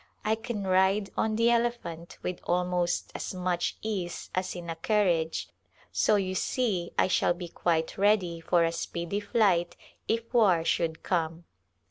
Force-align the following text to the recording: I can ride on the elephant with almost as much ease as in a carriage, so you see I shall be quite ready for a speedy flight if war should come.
I 0.25 0.33
can 0.33 0.65
ride 0.65 1.11
on 1.15 1.35
the 1.35 1.51
elephant 1.51 2.17
with 2.23 2.39
almost 2.45 3.11
as 3.13 3.35
much 3.35 3.77
ease 3.83 4.31
as 4.33 4.55
in 4.55 4.67
a 4.67 4.75
carriage, 4.75 5.47
so 5.91 6.15
you 6.15 6.33
see 6.33 6.91
I 6.97 7.07
shall 7.07 7.35
be 7.35 7.47
quite 7.49 7.99
ready 7.99 8.39
for 8.41 8.63
a 8.63 8.71
speedy 8.71 9.19
flight 9.19 9.75
if 10.07 10.33
war 10.33 10.65
should 10.65 11.03
come. 11.03 11.43